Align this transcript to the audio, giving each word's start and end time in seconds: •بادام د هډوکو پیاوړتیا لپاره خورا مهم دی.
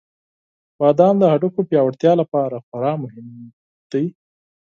•بادام 0.79 1.15
د 1.19 1.23
هډوکو 1.31 1.59
پیاوړتیا 1.69 2.13
لپاره 2.21 2.57
خورا 2.65 2.93
مهم 3.03 3.27
دی. 3.91 4.05